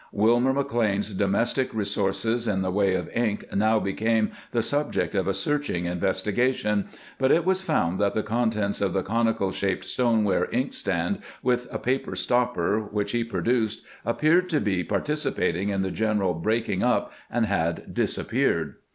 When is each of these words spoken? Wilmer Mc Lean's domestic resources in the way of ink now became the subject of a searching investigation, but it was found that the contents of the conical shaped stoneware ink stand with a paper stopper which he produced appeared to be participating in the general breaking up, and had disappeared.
Wilmer 0.11 0.51
Mc 0.51 0.73
Lean's 0.73 1.13
domestic 1.13 1.71
resources 1.75 2.47
in 2.47 2.63
the 2.63 2.71
way 2.71 2.95
of 2.95 3.07
ink 3.09 3.45
now 3.55 3.79
became 3.79 4.31
the 4.51 4.63
subject 4.63 5.13
of 5.13 5.27
a 5.27 5.33
searching 5.35 5.85
investigation, 5.85 6.87
but 7.19 7.31
it 7.31 7.45
was 7.45 7.61
found 7.61 7.99
that 7.99 8.15
the 8.15 8.23
contents 8.23 8.81
of 8.81 8.93
the 8.93 9.03
conical 9.03 9.51
shaped 9.51 9.85
stoneware 9.85 10.49
ink 10.51 10.73
stand 10.73 11.19
with 11.43 11.67
a 11.71 11.77
paper 11.77 12.15
stopper 12.15 12.79
which 12.79 13.11
he 13.11 13.23
produced 13.23 13.85
appeared 14.03 14.49
to 14.49 14.59
be 14.59 14.83
participating 14.83 15.69
in 15.69 15.83
the 15.83 15.91
general 15.91 16.33
breaking 16.33 16.81
up, 16.81 17.13
and 17.29 17.45
had 17.45 17.93
disappeared. 17.93 18.77